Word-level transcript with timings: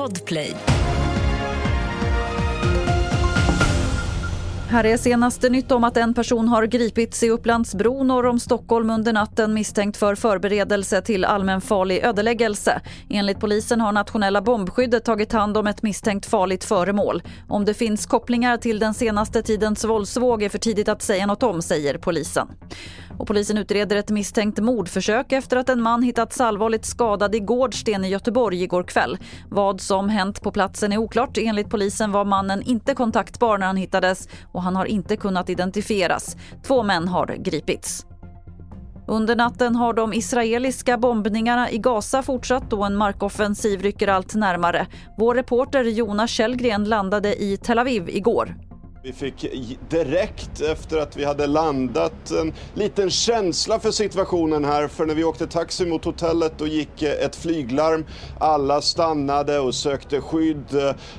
Podplay. 0.00 0.56
Här 4.68 4.86
är 4.86 4.96
senaste 4.96 5.48
nytt 5.48 5.72
om 5.72 5.84
att 5.84 5.96
en 5.96 6.14
person 6.14 6.48
har 6.48 6.66
gripits 6.66 7.22
i 7.22 7.30
Upplandsbro 7.30 8.04
norr 8.04 8.26
om 8.26 8.40
Stockholm 8.40 8.90
under 8.90 9.12
natten 9.12 9.54
misstänkt 9.54 9.96
för 9.96 10.14
förberedelse 10.14 11.02
till 11.02 11.24
allmänfarlig 11.24 12.04
ödeläggelse. 12.04 12.80
Enligt 13.08 13.40
polisen 13.40 13.80
har 13.80 13.92
nationella 13.92 14.42
bombskyddet 14.42 15.04
tagit 15.04 15.32
hand 15.32 15.56
om 15.56 15.66
ett 15.66 15.82
misstänkt 15.82 16.26
farligt 16.26 16.64
föremål. 16.64 17.22
Om 17.48 17.64
det 17.64 17.74
finns 17.74 18.06
kopplingar 18.06 18.56
till 18.56 18.78
den 18.78 18.94
senaste 18.94 19.42
tidens 19.42 19.84
våldsvåg 19.84 20.42
är 20.42 20.48
för 20.48 20.58
tidigt 20.58 20.88
att 20.88 21.02
säga 21.02 21.26
något 21.26 21.42
om, 21.42 21.62
säger 21.62 21.98
polisen. 21.98 22.48
Och 23.18 23.26
polisen 23.26 23.58
utreder 23.58 23.96
ett 23.96 24.10
misstänkt 24.10 24.58
mordförsök 24.58 25.32
efter 25.32 25.56
att 25.56 25.68
en 25.68 25.82
man 25.82 26.02
hittats 26.02 26.40
allvarligt 26.40 26.84
skadad 26.84 27.34
i 27.34 27.40
Gårdsten 27.40 28.04
i 28.04 28.08
Göteborg 28.08 28.62
igår 28.62 28.82
kväll. 28.82 29.18
Vad 29.48 29.80
som 29.80 30.08
hänt 30.08 30.42
på 30.42 30.52
platsen 30.52 30.92
är 30.92 30.96
oklart. 30.96 31.38
Enligt 31.38 31.70
polisen 31.70 32.12
var 32.12 32.24
mannen 32.24 32.62
inte 32.62 32.94
kontaktbar 32.94 33.58
när 33.58 33.66
han 33.66 33.76
hittades 33.76 34.28
och 34.52 34.62
han 34.62 34.76
har 34.76 34.84
inte 34.84 35.16
kunnat 35.16 35.50
identifieras. 35.50 36.36
Två 36.62 36.82
män 36.82 37.08
har 37.08 37.26
gripits. 37.26 38.06
Under 39.10 39.36
natten 39.36 39.76
har 39.76 39.92
de 39.92 40.12
israeliska 40.12 40.98
bombningarna 40.98 41.70
i 41.70 41.78
Gaza 41.78 42.22
fortsatt 42.22 42.72
och 42.72 42.86
en 42.86 42.96
markoffensiv 42.96 43.82
rycker 43.82 44.08
allt 44.08 44.34
närmare. 44.34 44.86
Vår 45.18 45.34
reporter 45.34 45.84
Jonas 45.84 46.30
Källgren 46.30 46.84
landade 46.84 47.42
i 47.42 47.56
Tel 47.56 47.78
Aviv 47.78 48.08
igår. 48.08 48.69
Vi 49.02 49.12
fick 49.12 49.46
direkt 49.88 50.60
efter 50.60 50.98
att 50.98 51.16
vi 51.16 51.24
hade 51.24 51.46
landat 51.46 52.30
en 52.30 52.52
liten 52.74 53.10
känsla 53.10 53.80
för 53.80 53.90
situationen 53.90 54.64
här. 54.64 54.88
För 54.88 55.06
när 55.06 55.14
vi 55.14 55.24
åkte 55.24 55.46
taxi 55.46 55.86
mot 55.86 56.04
hotellet 56.04 56.52
då 56.58 56.66
gick 56.66 57.02
eh, 57.02 57.24
ett 57.24 57.36
flyglarm. 57.36 58.06
Alla 58.38 58.80
stannade 58.80 59.58
och 59.58 59.74
sökte 59.74 60.20
skydd 60.20 60.74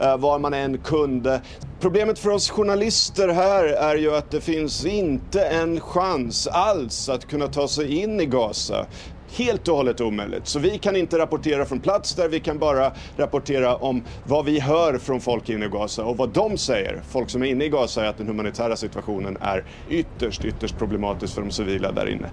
eh, 0.00 0.16
var 0.16 0.38
man 0.38 0.54
än 0.54 0.78
kunde. 0.78 1.40
Problemet 1.80 2.18
för 2.18 2.30
oss 2.30 2.50
journalister 2.50 3.28
här 3.28 3.64
är 3.64 3.96
ju 3.96 4.16
att 4.16 4.30
det 4.30 4.40
finns 4.40 4.86
inte 4.86 5.44
en 5.44 5.80
chans 5.80 6.46
alls 6.46 7.08
att 7.08 7.26
kunna 7.26 7.46
ta 7.46 7.68
sig 7.68 7.96
in 7.96 8.20
i 8.20 8.26
Gaza 8.26 8.86
helt 9.32 9.68
och 9.68 9.76
hållet 9.76 10.00
omöjligt. 10.00 10.46
Så 10.46 10.58
vi 10.58 10.78
kan 10.78 10.96
inte 10.96 11.18
rapportera 11.18 11.64
från 11.64 11.80
plats 11.80 12.14
där, 12.14 12.28
vi 12.28 12.40
kan 12.40 12.58
bara 12.58 12.92
rapportera 13.16 13.76
om 13.76 14.02
vad 14.24 14.44
vi 14.44 14.60
hör 14.60 14.98
från 14.98 15.20
folk 15.20 15.48
inne 15.48 15.66
i 15.66 15.68
Gaza. 15.68 16.04
Och 16.04 16.16
vad 16.16 16.28
de 16.28 16.56
säger, 16.56 17.02
folk 17.08 17.30
som 17.30 17.42
är 17.42 17.46
inne 17.46 17.64
i 17.64 17.68
Gaza, 17.68 18.04
är 18.04 18.08
att 18.08 18.18
den 18.18 18.26
humanitära 18.26 18.76
situationen 18.76 19.36
är 19.40 19.64
ytterst, 19.90 20.44
ytterst 20.44 20.78
problematisk 20.78 21.34
för 21.34 21.42
de 21.42 21.50
civila 21.50 21.92
där 21.92 22.08
inne. 22.08 22.30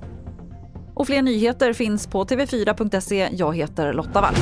Och 0.93 1.07
fler 1.07 1.21
nyheter 1.21 1.73
finns 1.73 2.07
på 2.07 2.25
tv4.se. 2.25 3.29
Jag 3.31 3.55
heter 3.55 3.93
Lotta 3.93 4.21
Wall. 4.21 4.35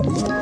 Ett 0.00 0.41